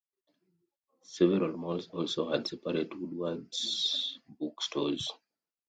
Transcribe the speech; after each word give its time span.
Several 1.03 1.55
malls 1.57 1.87
also 1.89 2.31
had 2.31 2.47
separate 2.47 2.91
Woodward's 2.99 4.17
Book 4.39 4.59
Stores. 4.59 5.07